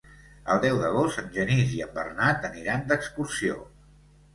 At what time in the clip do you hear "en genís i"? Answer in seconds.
1.23-1.85